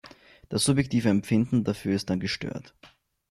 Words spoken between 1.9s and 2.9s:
ist dann gestört.